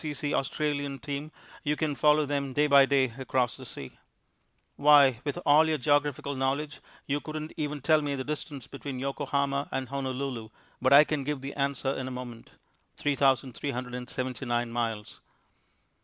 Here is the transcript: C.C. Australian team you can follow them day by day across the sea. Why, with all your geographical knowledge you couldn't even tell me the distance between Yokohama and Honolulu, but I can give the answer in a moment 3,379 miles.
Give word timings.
C.C. 0.03 0.33
Australian 0.33 0.97
team 0.97 1.31
you 1.63 1.75
can 1.75 1.93
follow 1.93 2.25
them 2.25 2.53
day 2.53 2.65
by 2.65 2.87
day 2.87 3.13
across 3.19 3.55
the 3.55 3.67
sea. 3.67 3.99
Why, 4.75 5.19
with 5.23 5.37
all 5.45 5.69
your 5.69 5.77
geographical 5.77 6.33
knowledge 6.33 6.79
you 7.05 7.19
couldn't 7.21 7.53
even 7.55 7.81
tell 7.81 8.01
me 8.01 8.15
the 8.15 8.23
distance 8.23 8.65
between 8.65 8.97
Yokohama 8.97 9.69
and 9.71 9.89
Honolulu, 9.89 10.49
but 10.81 10.91
I 10.91 11.03
can 11.03 11.23
give 11.23 11.41
the 11.41 11.53
answer 11.53 11.91
in 11.93 12.07
a 12.07 12.17
moment 12.17 12.49
3,379 12.97 14.71
miles. 14.71 15.21